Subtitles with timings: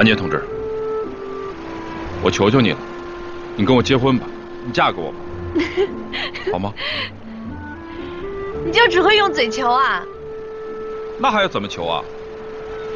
[0.00, 0.42] 安杰同志，
[2.22, 2.78] 我求求你了，
[3.54, 4.26] 你跟我结婚吧，
[4.64, 5.18] 你嫁给我吧，
[6.50, 6.72] 好吗？
[8.64, 10.02] 你就只会用嘴求啊？
[11.18, 12.02] 那还要怎么求啊？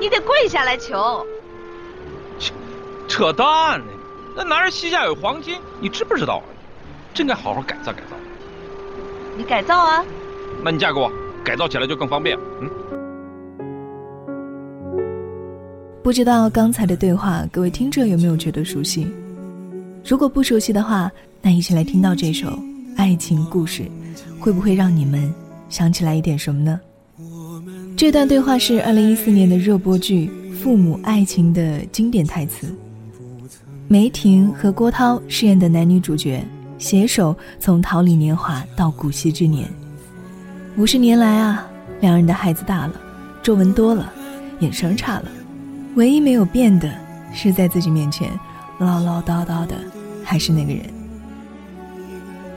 [0.00, 1.26] 你得跪下来求。
[2.38, 2.54] 扯
[3.06, 3.82] 扯淡！
[4.34, 6.48] 那男人膝下有黄金，你知不知道啊？
[7.12, 8.16] 真该好好改造改造。
[9.36, 10.02] 你改造啊？
[10.62, 11.12] 那你嫁给我，
[11.44, 12.38] 改造起来就更方便。
[12.62, 12.70] 嗯。
[16.04, 19.06] 不知道刚才的对话，各位听者有没有觉得熟悉？
[20.04, 22.58] 如果不熟悉的话，那一起来听到这首
[22.94, 23.90] 爱情故事，
[24.38, 25.32] 会不会让你们
[25.70, 26.78] 想起来一点什么呢？
[27.96, 32.66] 这段对话是二零一四年的热播剧《父母爱情》的经典台词。
[33.88, 36.44] 梅婷和郭涛饰演的男女主角
[36.76, 39.66] 携手从桃李年华到古稀之年，
[40.76, 41.66] 五十年来啊，
[42.02, 42.92] 两人的孩子大了，
[43.42, 44.12] 皱纹多了，
[44.60, 45.24] 眼神差了，
[45.94, 46.92] 唯一没有变的
[47.32, 48.28] 是在自己面前
[48.78, 49.76] 唠唠叨叨的
[50.22, 50.82] 还是那个人。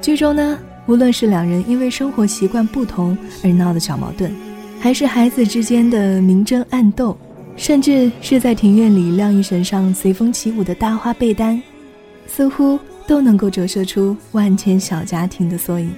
[0.02, 4.32] 剧中呢，无论是两人因为生活习惯不同而闹的小矛盾，
[4.80, 7.18] 还是孩子之间的明争暗斗。
[7.56, 11.60] 甚至是在庭院里晾衣绳上随风起舞的大花被单，
[12.28, 15.92] 似乎都能够折射出万千小家庭的缩影。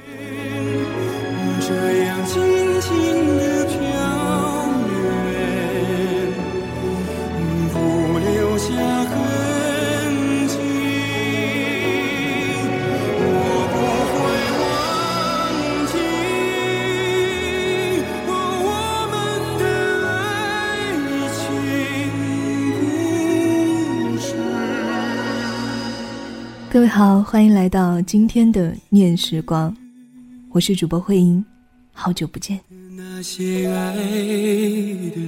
[26.72, 29.76] 各位好，欢迎来到今天的念时光，
[30.52, 31.44] 我是主播慧英，
[31.92, 32.60] 好久不见。
[32.96, 33.96] 那些爱
[35.10, 35.20] 的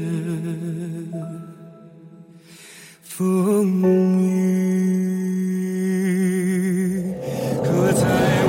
[3.02, 4.46] 风雨，
[7.64, 8.41] 刻在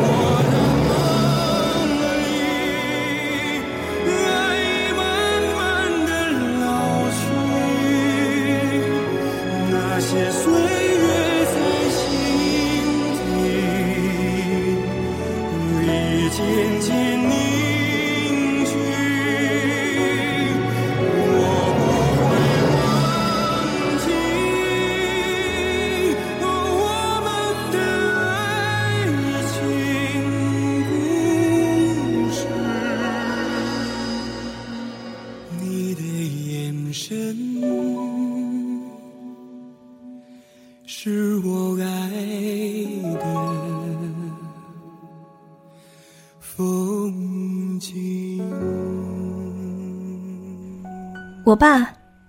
[51.53, 51.87] 我爸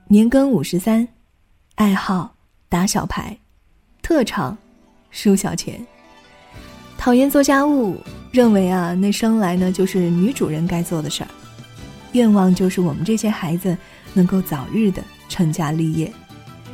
[0.09, 1.07] 年庚五十三，
[1.75, 2.35] 爱好
[2.67, 3.37] 打小牌，
[4.01, 4.57] 特长
[5.11, 5.79] 输小钱，
[6.97, 7.97] 讨厌做家务，
[8.33, 11.29] 认为啊那生来呢就是女主人该做的事儿，
[12.11, 13.77] 愿望就是我们这些孩子
[14.11, 16.11] 能够早日的成家立业，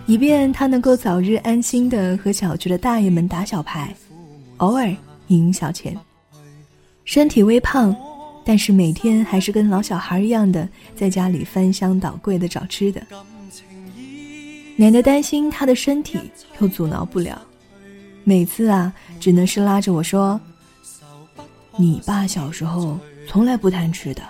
[0.08, 3.96] 以便他能够早日安心的和小区的大爷们打小牌，
[4.58, 4.98] 偶尔赢
[5.46, 5.96] 赢小钱。
[7.06, 7.96] 身体微胖，
[8.44, 13.02] 但是每天还是跟老小孩一样的在家里翻箱倒柜的找吃的。
[14.76, 16.18] 奶奶担心他的身体，
[16.60, 17.42] 又阻挠不了，
[18.24, 20.40] 每次啊，只能是拉着我说
[21.78, 24.24] ：“你爸小时候从来不贪吃的，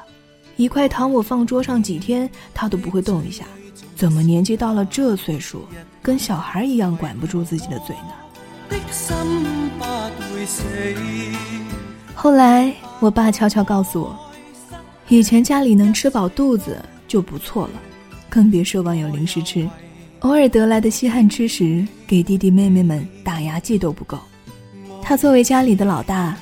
[0.55, 3.45] 一块糖我放桌上几天他都不会动一下，
[3.95, 5.65] 怎么年纪到了这岁数，
[6.01, 8.13] 跟小孩一样管不住自己的嘴呢？”
[12.15, 14.19] 后来，我爸悄悄告诉我，
[15.07, 17.73] 以前家里能吃饱肚子就不错了，
[18.29, 19.67] 更别奢望有零食吃。
[20.19, 24.19] 偶尔得来的稀罕吃食，给弟弟妹妹们打牙祭都不够。
[25.01, 26.35] 他作为家里的老大，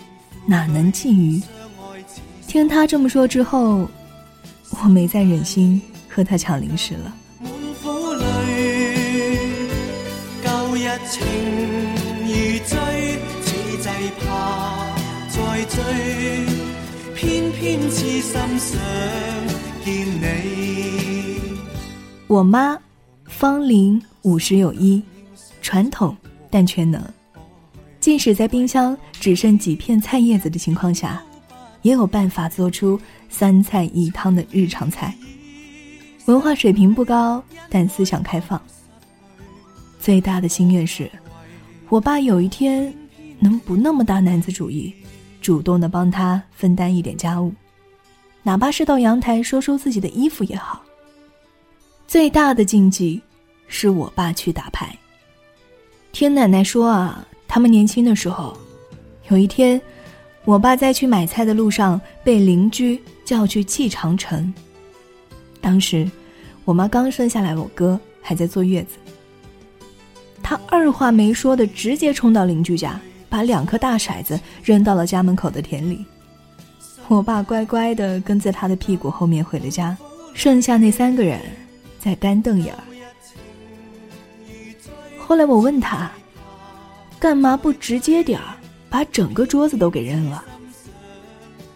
[0.47, 1.43] 哪能觊觎？
[2.47, 3.87] 听他这么说之后，
[4.81, 5.79] 我没再忍心
[6.09, 7.13] 和他抢零食了。
[17.15, 18.79] 偏偏痴心想
[19.83, 21.57] 见你。
[22.27, 22.77] 我妈
[23.25, 25.01] 芳龄五十有一，
[25.61, 26.15] 传统
[26.49, 27.01] 但全能。
[27.99, 31.21] 即使在冰箱只剩几片菜叶子的情况下，
[31.81, 32.99] 也有办法做出
[33.29, 35.13] 三菜一汤的日常菜。
[36.25, 38.61] 文化水平不高，但思想开放。
[39.99, 41.09] 最大的心愿是，
[41.89, 42.93] 我爸有一天
[43.39, 44.93] 能不那么大男子主义，
[45.47, 47.53] 主动的帮他分担一点家务，
[48.43, 50.83] 哪怕是到阳台收收自己的衣服也好。
[52.05, 53.21] 最大的禁忌，
[53.69, 54.93] 是我爸去打牌。
[56.11, 57.25] 听奶奶说啊。
[57.47, 58.57] 他们年轻的时候，
[59.29, 59.81] 有一天，
[60.43, 64.53] 我爸在去买菜的路上被邻居叫去砌长城。
[65.61, 66.11] 当时，
[66.65, 68.97] 我妈刚生下来，我哥还在坐月子。
[70.43, 76.05] 他二话没说的直接冲到邻居家，把两颗大骰子扔到了家门口的田里。
[77.07, 79.95] 我爸乖乖的跟在他的屁股后面回了家，
[80.33, 81.39] 剩下那三个人
[81.99, 82.83] 在干瞪眼儿。
[85.17, 86.11] 后来我问他。
[87.19, 88.55] 干嘛不直接点儿，
[88.91, 90.45] 把整个桌子都给扔了？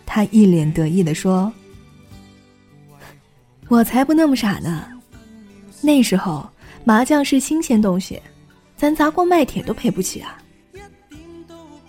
[0.05, 1.51] 他一脸得意的说
[3.67, 4.85] ：“我才不那么傻呢，
[5.81, 6.47] 那时候
[6.83, 8.21] 麻将是新鲜东西，
[8.77, 10.37] 咱砸锅卖铁都赔不起啊。”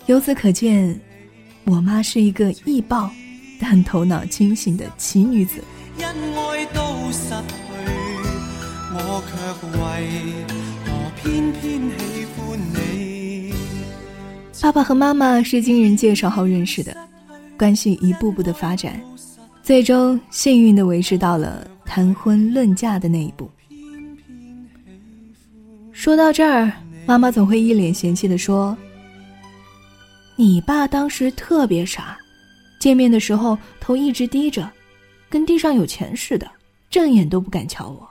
[0.06, 1.00] 由此可见，
[1.64, 3.08] 我妈是一个易爆
[3.60, 5.62] 但头脑清醒的奇女子。
[8.94, 9.32] 我却
[9.78, 9.80] 为
[10.84, 13.54] 何偏偏喜欢你？
[14.60, 16.96] 爸爸和妈妈是经人介绍后认识的，
[17.56, 19.00] 关系一步步的发展，
[19.62, 23.48] 最终幸运的维持到了谈婚论嫁的那一步。
[25.92, 26.72] 说到这儿，
[27.06, 28.76] 妈妈总会一脸嫌弃的说
[30.36, 32.16] ：“你爸当时特别傻，
[32.78, 34.68] 见面的时候头一直低着，
[35.28, 36.50] 跟地上有钱似的，
[36.90, 38.08] 正眼都不敢瞧我。”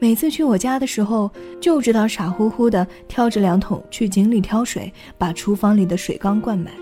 [0.00, 1.30] 每次去我家的时候，
[1.60, 6.74] 就知道傻乎乎的挑着两桶去井里挑水，把厨房里的水缸灌满。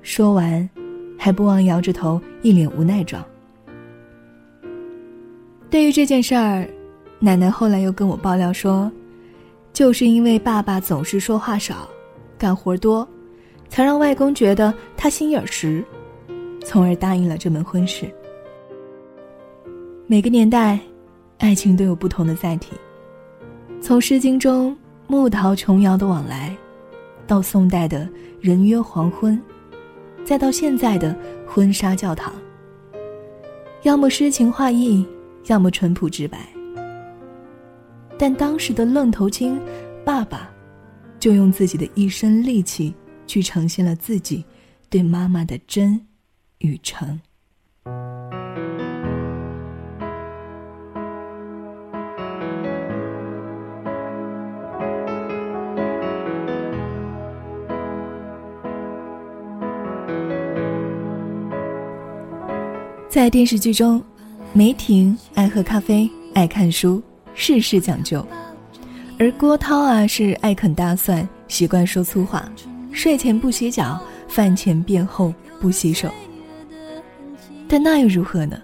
[0.00, 0.66] 说完，
[1.18, 3.22] 还不忘摇着头，一脸无奈状。
[5.68, 6.66] 对于这件事儿，
[7.18, 8.90] 奶奶后来又跟我爆料说，
[9.74, 11.86] 就是因为爸爸总是说话少，
[12.40, 13.06] 干活多，
[13.68, 15.84] 才让外公觉得他心眼实，
[16.64, 18.10] 从而答应了这门婚事。
[20.06, 20.80] 每个年代。
[21.38, 22.72] 爱情都有不同的载体，
[23.80, 24.76] 从《诗经》中
[25.06, 26.54] 木桃琼瑶的往来，
[27.26, 28.06] 到宋代的
[28.42, 29.40] 人约黄昏，
[30.22, 31.16] 再到现在的
[31.46, 32.30] 婚纱教堂。
[33.84, 35.02] 要么诗情画意，
[35.46, 36.46] 要么淳朴直白。
[38.18, 39.58] 但当时的愣头青
[40.04, 40.49] 爸爸，
[41.20, 42.94] 就用自己的一身力气，
[43.26, 44.42] 去呈现了自己
[44.88, 46.00] 对妈妈的真
[46.58, 47.20] 与诚。
[63.10, 64.02] 在电视剧中，
[64.54, 67.02] 梅婷爱喝咖啡，爱看书，
[67.34, 68.24] 事事讲究；
[69.20, 72.50] 而郭涛啊是爱啃大蒜，习惯说粗话，
[72.90, 76.08] 睡前不洗脚，饭前便后不洗手。
[77.68, 78.56] 但那又如何呢？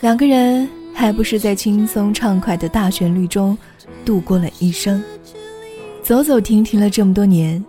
[0.00, 3.56] 两个人还不是在轻松畅快的大旋律中
[4.04, 5.00] 度过了一生，
[6.02, 7.64] 走走停停了这么多年，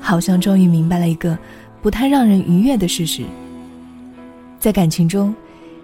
[0.00, 1.38] 好像终于明白了一个
[1.80, 3.22] 不太让人愉悦的事实。
[4.58, 5.32] 在感情中，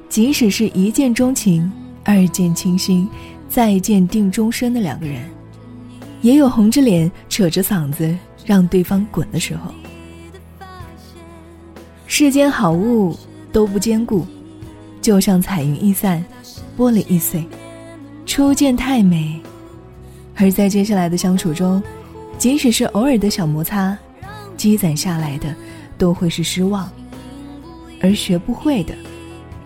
[0.09, 1.71] 即使是一见钟情、
[2.03, 3.09] 二见倾心、
[3.51, 5.21] 再见定终身的两个人，
[6.23, 8.17] 也有红着脸、扯着嗓子
[8.47, 9.75] 让对方滚的时候。
[12.07, 13.19] 世间好物
[13.53, 14.25] 都不坚固，
[15.03, 16.25] 就像彩云易散，
[16.79, 17.45] 玻璃易碎。
[18.25, 19.41] 初见太美，
[20.37, 21.83] 而在接下来的相处中，
[22.39, 23.99] 即使是偶尔的小摩擦，
[24.57, 25.53] 积攒下来的
[25.99, 26.89] 都会是失望。
[28.01, 28.95] 而学不会的，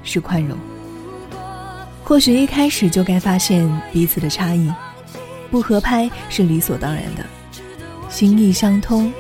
[0.03, 0.57] 是宽容。
[2.05, 4.71] 或许一开始就该发现彼此的差异，
[5.51, 7.25] 不合拍是理所当然的，
[8.11, 9.11] 心意相通，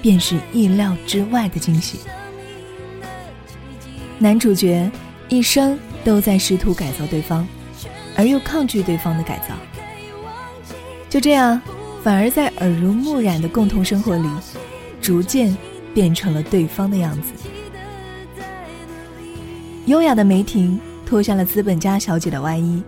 [0.00, 1.98] 便是意料之外的惊喜。
[4.18, 4.90] 男主角
[5.28, 7.46] 一生都在试图改造对方，
[8.16, 9.54] 而又抗拒对方的改造。
[11.10, 11.60] 就这样，
[12.02, 14.28] 反而在耳濡目染的共同生活里，
[15.00, 15.54] 逐渐
[15.92, 17.32] 变成了对方的样子。
[19.84, 22.82] 优雅的梅婷脱下了资本家小姐的外衣，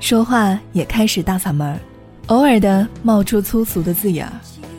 [0.00, 1.78] 说话也开始大嗓门
[2.26, 4.32] 偶尔的冒出粗俗的字眼儿，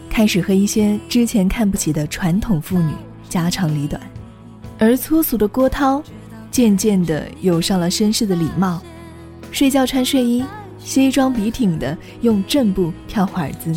[0.10, 2.93] 开始和一些之前看不起的传统妇女
[3.27, 4.01] 家长里短，
[4.77, 6.01] 而粗俗的郭涛，
[6.51, 8.81] 渐渐的有上了绅士的礼貌，
[9.51, 10.43] 睡觉穿睡衣，
[10.77, 13.72] 西装笔挺的用正步跳华尔兹。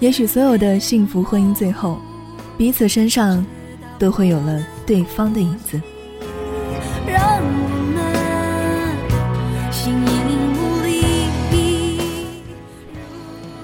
[0.00, 1.98] 也许所有的幸福婚姻最后，
[2.58, 3.44] 彼此身上
[3.98, 5.80] 都会有了对方的影子。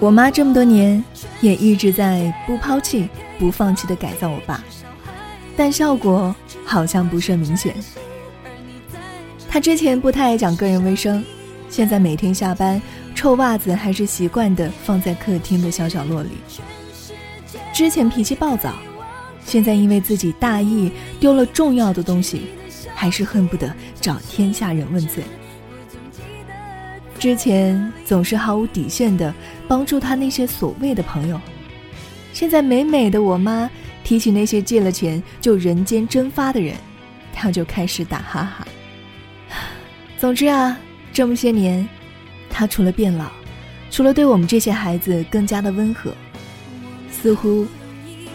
[0.02, 1.02] 我妈这么多年
[1.40, 4.60] 也一直在不抛弃、不放弃的改造我爸，
[5.56, 7.72] 但效果好像不甚明显。
[9.48, 11.24] 他之前不太爱讲个人卫生，
[11.68, 12.82] 现在每天下班，
[13.14, 16.30] 臭袜子还是习惯的放在客厅的小角落里。
[17.72, 18.74] 之前脾气暴躁，
[19.46, 20.90] 现在因为自己大意
[21.20, 22.48] 丢了重要的东西，
[22.92, 25.22] 还是恨不得找天下人问罪。
[27.22, 29.32] 之前总是毫无底线的
[29.68, 31.40] 帮助他那些所谓的朋友，
[32.32, 33.70] 现在美美的我妈
[34.02, 36.74] 提起那些借了钱就人间蒸发的人，
[37.32, 38.66] 他就开始打哈哈。
[40.18, 40.76] 总之啊，
[41.12, 41.88] 这么些年，
[42.50, 43.26] 他除了变老，
[43.88, 46.12] 除了对我们这些孩子更加的温和，
[47.08, 47.64] 似乎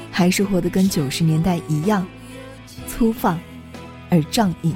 [0.09, 2.07] 还是活得跟九十年代一样，
[2.87, 3.37] 粗放
[4.09, 4.73] 而仗义。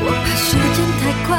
[0.00, 1.36] 我怕时间太快，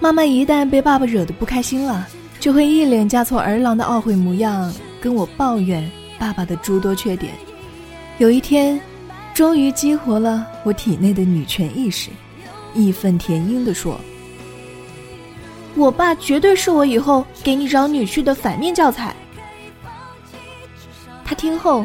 [0.00, 2.06] 妈妈一旦被爸爸惹得不开心了，
[2.38, 7.32] 就会一脸嫁错儿郎的懊悔模样，跟我抱怨爸爸的诸多缺点。
[8.18, 8.80] 有一天。
[9.34, 12.08] 终于激活了我体内的女权意识，
[12.72, 14.00] 义愤填膺地说
[15.74, 19.12] ：“我爸绝对是我以后给你找女婿的反面教材。”
[21.26, 21.84] 他听后，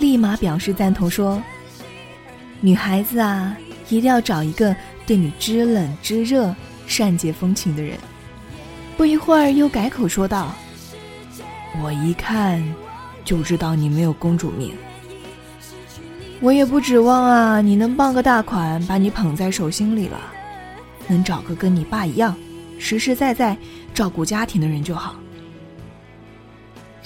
[0.00, 1.40] 立马表示赞同，说
[2.60, 3.56] ：“女孩子啊，
[3.88, 4.74] 一定要找一个
[5.06, 6.54] 对你知冷知热、
[6.86, 7.96] 善解风情的人。”
[8.96, 10.52] 不一会儿又改口说道
[11.80, 12.62] ：“我一看，
[13.24, 14.72] 就知道你没有公主命。”
[16.40, 20.18] 我也不指望啊，你能傍个大款，把你捧在手心里了，
[21.06, 22.36] 能找个跟你爸一样，
[22.78, 23.56] 实实在在
[23.94, 25.16] 照顾家庭的人就好。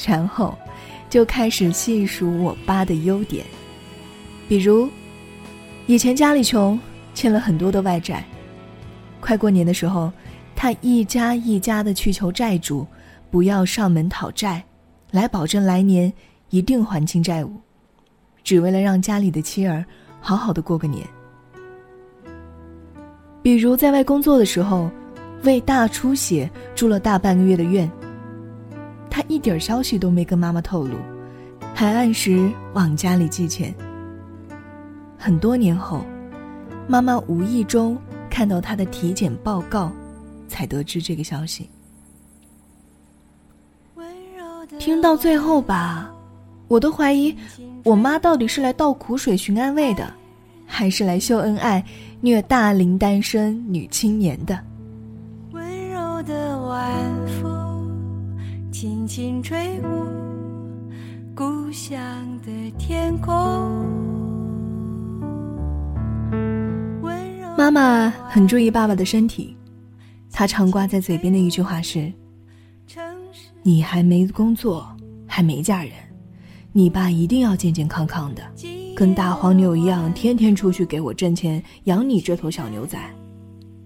[0.07, 0.59] 然后，
[1.09, 3.45] 就开始细数我爸的优点，
[4.49, 4.91] 比如，
[5.93, 6.81] 以前家里穷，
[7.13, 8.25] 欠了很多的外债，
[9.21, 10.11] 快过年的时候，
[10.57, 12.87] 他一家一家的去求债主，
[13.31, 14.65] 不要上门讨债，
[15.11, 16.11] 来保证来年
[16.49, 17.53] 一定还清债务。
[18.43, 19.85] 只为了让家里的妻儿
[20.19, 21.07] 好好的过个年。
[23.43, 24.91] 比如在外工作的时候，
[25.43, 27.87] 为大出血住了大半个月的院。
[29.11, 30.97] 他一点消息都没跟妈妈透露，
[31.75, 33.75] 还按时往家里寄钱。
[35.25, 36.05] 很多年后，
[36.89, 37.97] 妈妈无意中
[38.29, 39.93] 看到他的体检报告，
[40.49, 41.71] 才得知这个消息。
[44.81, 46.13] 听到最后吧。
[46.67, 47.37] 我都怀疑，
[47.85, 50.13] 我妈到底是来倒苦水寻安慰的，
[50.67, 51.85] 还是来秀恩爱、
[52.21, 54.59] 虐大龄单身女青年的？
[55.53, 56.93] 温柔的晚
[57.41, 57.89] 风
[58.73, 59.89] 轻轻吹过
[61.37, 62.01] 故乡
[62.45, 64.02] 的天空。
[67.57, 69.57] 妈妈很注意爸爸的身体，
[70.31, 72.13] 她常挂在嘴边的一句话是
[73.63, 74.89] ：“你还没工作，
[75.27, 75.93] 还没嫁人。”
[76.75, 78.43] 你爸一定要健健康康的，
[78.97, 82.99] 跟大黄牛一样，天天出去给我挣钱养你这头小牛仔。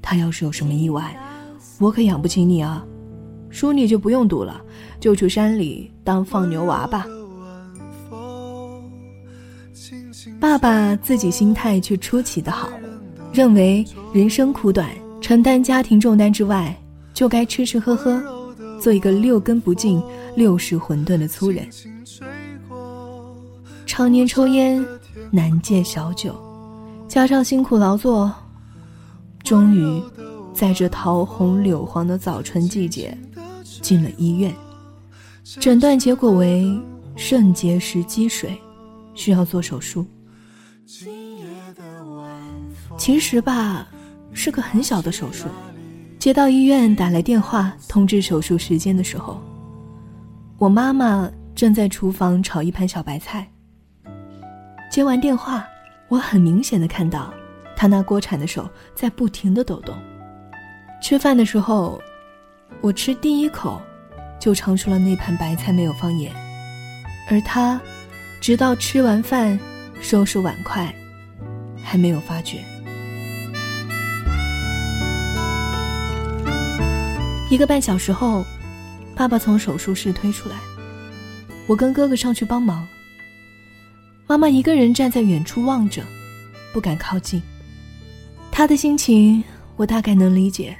[0.00, 1.18] 他要是有什么意外，
[1.80, 2.86] 我可养不起你啊！
[3.50, 4.60] 书你就不用读了，
[5.00, 7.04] 就去山里当放牛娃吧。
[10.38, 12.70] 爸爸自己心态却出奇的好，
[13.36, 14.88] 认为人生苦短，
[15.20, 16.74] 承担家庭重担之外，
[17.12, 18.18] 就该吃吃喝喝，
[18.80, 20.02] 做一个六根不净、
[20.34, 21.68] 六世混沌的粗人。
[23.84, 24.82] 常年抽烟，
[25.30, 26.34] 难戒小酒，
[27.06, 28.32] 加上辛苦劳作，
[29.44, 30.02] 终于
[30.54, 33.14] 在这桃红柳黄的早春季节
[33.82, 34.50] 进了医院。
[35.60, 36.74] 诊断结果为
[37.16, 38.58] 肾结石积水，
[39.12, 40.06] 需要做手术。
[42.96, 43.86] 其实吧，
[44.32, 45.46] 是个很小的手术。
[46.18, 49.40] 接到医院打来电话通知手术时间的时候，
[50.58, 53.46] 我妈妈正在厨房炒一盘小白菜。
[54.90, 55.64] 接完电话，
[56.08, 57.32] 我很明显的看到，
[57.76, 59.94] 他那锅铲的手在不停的抖动。
[61.00, 62.00] 吃饭的时候，
[62.80, 63.80] 我吃第一口，
[64.40, 66.34] 就尝出了那盘白菜没有放盐，
[67.30, 67.80] 而他，
[68.40, 69.56] 直到吃完饭，
[70.00, 70.92] 收拾碗筷，
[71.84, 72.64] 还没有发觉。
[77.48, 78.44] 一个半小时后，
[79.14, 80.56] 爸爸从手术室推出来，
[81.68, 82.86] 我跟哥哥上去帮忙。
[84.26, 86.02] 妈妈一个人站在远处望着，
[86.72, 87.40] 不敢靠近。
[88.50, 89.44] 他的心情
[89.76, 90.76] 我大概能理解，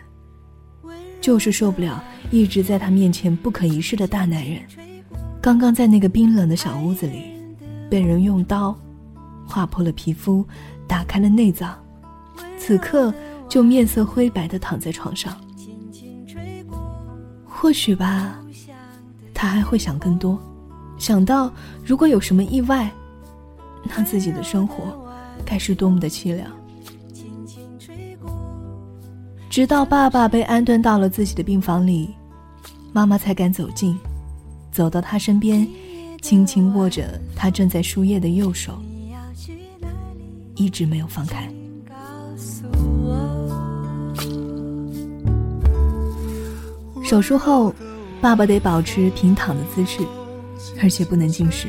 [1.21, 4.61] 就是受不了一直在他面前不可一世的大男人。
[5.41, 7.23] 刚刚在那个冰冷的小屋子里，
[7.89, 8.77] 被人用刀
[9.47, 10.45] 划破了皮肤，
[10.89, 11.79] 打开了内脏，
[12.59, 13.15] 此刻
[13.49, 15.41] 就面色灰白的躺在床上。
[17.67, 18.39] 或许吧，
[19.35, 20.41] 他还会想更多，
[20.99, 21.53] 想到
[21.85, 22.89] 如果有什么意外，
[23.83, 25.05] 那自己的生活
[25.45, 26.49] 该是多么的凄凉。
[29.51, 32.15] 直到爸爸被安顿到了自己的病房里，
[32.93, 33.99] 妈妈才敢走近，
[34.71, 35.67] 走到他身边，
[36.23, 38.81] 轻轻握着他正在输液的右手，
[40.55, 41.53] 一直没有放开。
[47.07, 47.73] 手术后，
[48.21, 50.01] 爸爸得保持平躺的姿势，
[50.83, 51.69] 而且不能进食。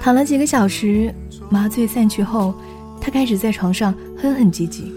[0.00, 1.14] 躺了几个小时，
[1.48, 2.52] 麻醉散去后，
[3.00, 4.92] 他开始在床上哼哼唧唧。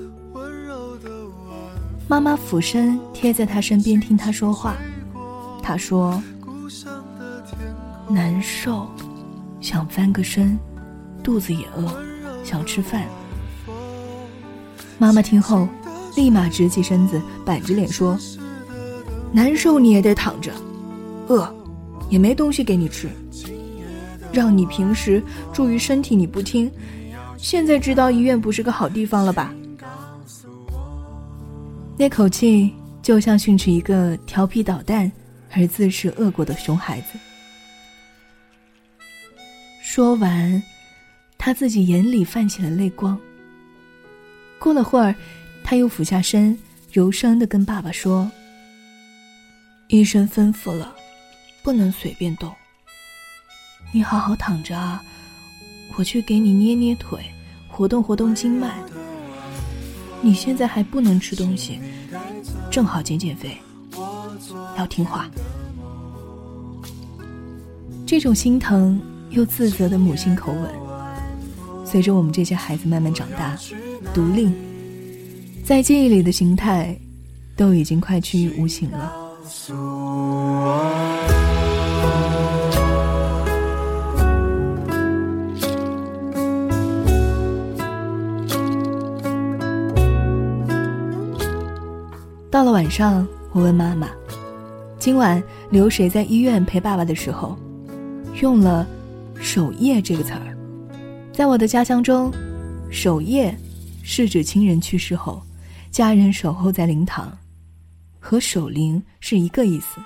[2.08, 4.76] 妈妈俯身贴在他身边听他说话，
[5.62, 6.20] 他说
[8.10, 8.88] ：“难受，
[9.62, 10.58] 想翻个身，
[11.22, 11.96] 肚子也饿，
[12.44, 13.04] 想吃饭。”
[14.98, 15.68] 妈妈听后，
[16.16, 18.18] 立马直起身子，板着脸说
[19.34, 20.54] ：“难受你也得躺着，
[21.28, 21.54] 饿，
[22.10, 23.10] 也没东西给你吃。
[24.32, 25.22] 让你平时
[25.52, 26.72] 注意身体你不听，
[27.38, 29.54] 现在知道医院不是个好地方了吧？”
[31.98, 35.12] 那口气就像训斥一个调皮捣蛋
[35.52, 37.18] 而自食恶果的熊孩子。
[39.82, 40.62] 说完，
[41.38, 43.18] 他自己眼里泛起了泪光。
[44.58, 45.14] 过了会儿，
[45.64, 46.58] 他又俯下身，
[46.92, 48.32] 柔声的跟爸爸说
[49.88, 50.94] ：“医生吩咐了，
[51.62, 52.52] 不能随便动。
[53.92, 55.04] 你好好躺着啊，
[55.96, 57.20] 我去给你捏捏腿，
[57.68, 58.74] 活动活动经脉。”
[60.26, 61.80] 你现在还不能吃东西，
[62.72, 63.58] 正好减减肥，
[64.78, 65.30] 要听话。
[68.08, 73.58] 这种心疼又自责的母性口吻，随着我们这些孩子慢慢长大、
[74.14, 74.50] 独立，
[75.66, 76.98] 在记忆里的形态，
[77.58, 79.23] 都已经快趋于无形了。
[92.50, 94.08] 到了晚上，我问妈妈
[94.98, 97.58] ：“今晚留谁在医院陪爸爸的时候，
[98.42, 98.88] 用了
[99.42, 100.56] ‘守夜’这个词儿？
[101.34, 102.32] 在我的家乡中
[102.90, 103.54] ，‘守夜’
[104.04, 105.42] 是指亲人去世后，
[105.92, 107.30] 家人守候在灵堂，
[108.24, 110.00] 和守灵是一个意思。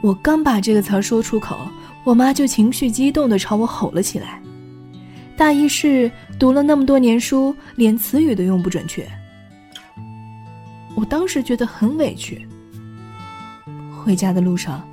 [0.00, 1.68] 我刚把这个词儿说出口，
[2.04, 4.40] 我妈就情绪激动的朝我吼了起来，
[5.36, 9.04] 大意是读了那么多年书，连词语都用不准确。”
[10.94, 12.46] 我当时觉得很委屈。
[13.90, 14.88] 回家的路上，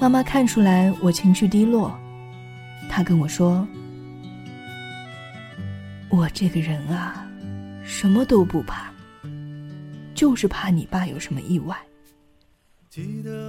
[0.00, 1.96] 妈妈看出来我情绪低落，
[2.90, 3.64] 她跟我说
[6.10, 7.24] ：“我这个人啊，
[7.84, 8.90] 什么都不怕，
[10.16, 11.76] 就是怕你爸有什么意外，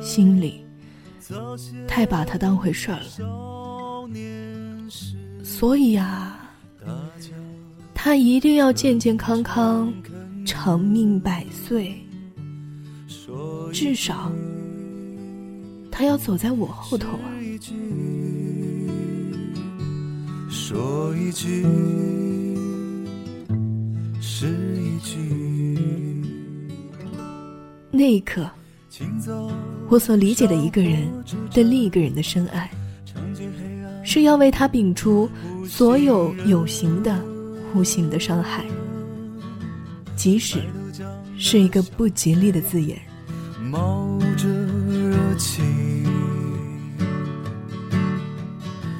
[0.03, 0.63] 心里
[1.88, 4.08] 太把他当回事儿了，
[5.43, 6.51] 所以啊，
[7.95, 9.91] 他一定要健健康康。”
[10.49, 11.93] 长命百岁，
[13.73, 14.32] 至少
[15.91, 17.27] 他要走在我后头啊！
[20.49, 21.65] 说一句
[24.21, 26.07] 是一句。
[27.89, 28.50] 那一刻，
[29.89, 31.08] 我所理解的一个人
[31.52, 32.69] 对另一个人的深爱，
[34.04, 35.30] 是要为他摒除
[35.65, 37.17] 所有有形的、
[37.73, 38.65] 无形的伤害。
[40.15, 40.60] 即使
[41.38, 43.00] 是一个不吉利的字眼。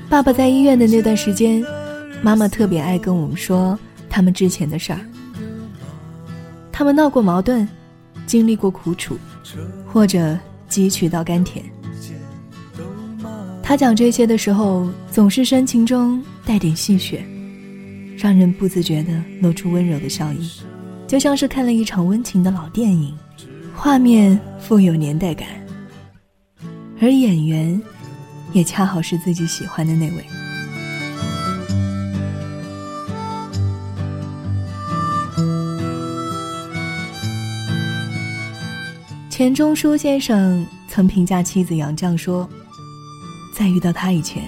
[0.10, 1.64] 爸爸在医院的那段时间，
[2.22, 3.78] 妈妈特别爱跟我们说
[4.10, 5.00] 他们之前的事儿。
[6.72, 7.68] 他们闹过矛盾，
[8.28, 9.18] 经历过苦楚，
[9.88, 10.38] 或者
[10.70, 11.66] 汲取到甘甜。
[13.64, 17.20] 他讲这些的时候，总是深情中带点戏谑，
[18.18, 20.52] 让人不自觉地露出温柔的笑意。
[21.08, 23.18] 就像是看了一场温情的老电影，
[23.74, 25.48] 画面富有年代感，
[27.02, 27.82] 而演员
[28.52, 30.26] 也恰好是自己喜欢的那位。
[39.38, 42.50] 钱钟书先生曾评价妻子杨绛说
[43.54, 44.44] ：“在遇到他以前，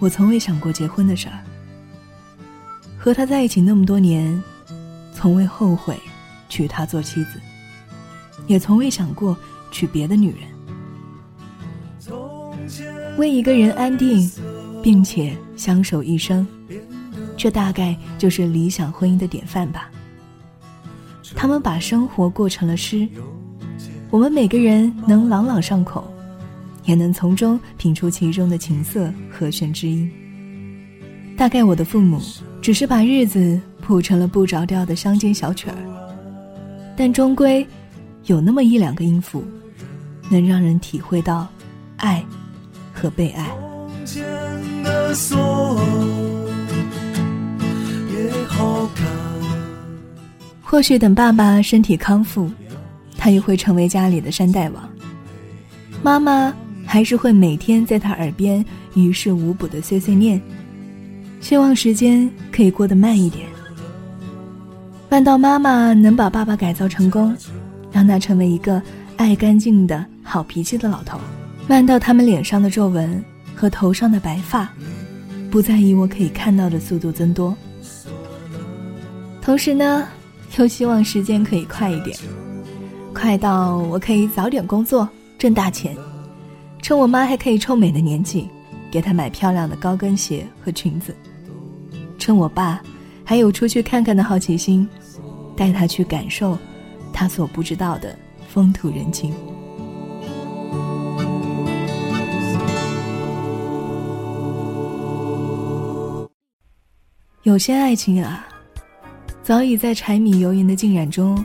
[0.00, 1.38] 我从未想过结婚的事儿。
[2.96, 4.42] 和他在一起那么多年。”
[5.12, 5.94] 从未后悔
[6.48, 7.38] 娶她做妻子，
[8.46, 9.36] 也从未想过
[9.70, 10.40] 娶别的女人。
[13.18, 14.32] 为一个人安定，
[14.82, 16.46] 并且相守一生，
[17.36, 19.90] 这大概就是理想婚姻的典范吧。
[21.34, 23.06] 他们把生活过成了诗，
[24.12, 26.06] 我们每个人能朗朗上口，
[26.84, 30.08] 也能从中品出其中的情色和弦之音。
[31.34, 32.20] 大概我的父母
[32.60, 35.76] 只是把日子谱成了不着调的乡间小曲儿，
[36.94, 37.66] 但终归
[38.26, 39.42] 有那么一两个音符，
[40.28, 41.48] 能让人体会到
[41.96, 42.22] 爱
[42.92, 43.48] 和被爱。
[50.60, 52.50] 或许等爸爸身体康复，
[53.22, 54.82] 他也会成为家里的山大王。
[56.02, 56.52] 妈妈
[56.84, 60.42] 还是会每天在他耳边于事无补的碎碎念。
[61.40, 63.46] 希望时间可以过得慢一点，
[65.08, 67.32] 慢到妈妈能把爸爸改造成功，
[67.92, 68.82] 让他成为一个
[69.16, 71.16] 爱干净的好脾气的老头；
[71.68, 74.68] 慢到他们脸上的皱纹和头上的白发，
[75.48, 77.56] 不再以我可以看到的速度增多。
[79.40, 80.08] 同时呢，
[80.58, 82.16] 又希望时间可以快一点，
[83.14, 85.96] 快到我可以早点工作挣大钱，
[86.80, 88.48] 趁我妈还可以臭美的年纪，
[88.90, 91.14] 给她买漂亮的高跟鞋和裙子。
[92.18, 92.82] 趁我爸
[93.24, 94.88] 还有出去看看的好奇心，
[95.56, 96.58] 带他去感受
[97.12, 98.16] 他所不知道的
[98.48, 99.32] 风土人情。
[107.42, 108.46] 有些爱情啊，
[109.42, 111.44] 早已在柴米油盐的浸染中，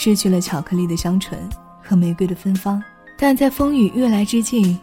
[0.00, 1.36] 失去了巧克力的香醇
[1.82, 2.80] 和玫瑰的芬芳，
[3.18, 4.78] 但在风雨欲来之际，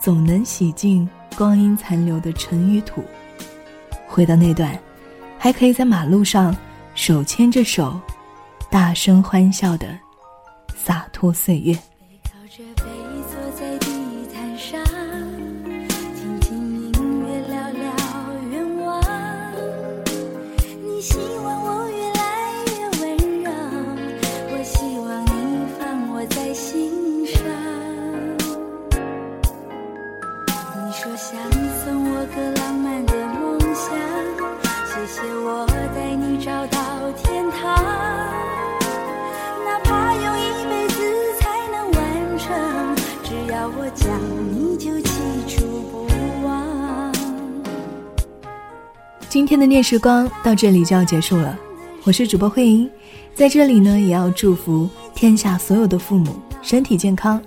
[0.00, 3.04] 总能洗净光阴残留的尘与土。
[4.08, 4.76] 回到那段，
[5.38, 6.56] 还可以在马路上
[6.96, 8.00] 手牵着手，
[8.68, 9.96] 大声欢笑的
[10.74, 11.78] 洒脱岁月。
[49.78, 51.56] 今天的念时光到这里就要结束了，
[52.02, 52.90] 我是主播慧莹，
[53.32, 57.40] 在这里呢也要祝福天下所有的父母身体健康，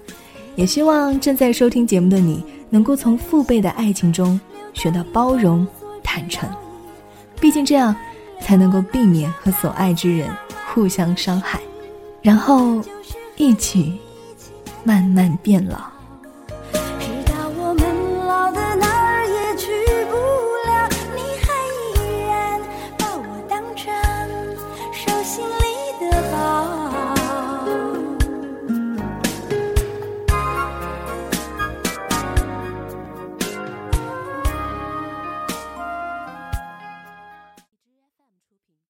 [0.56, 4.40] 也希望正在收听节目的你能够从父辈的爱情中
[4.74, 5.68] 学到包容、
[6.02, 6.50] 坦诚，
[7.42, 7.94] 毕竟这样
[8.40, 10.34] 才能够避免和所爱之人
[10.74, 11.60] 互相伤害，
[12.22, 12.82] 然后
[13.36, 14.00] 一起
[14.86, 15.82] 慢慢变老。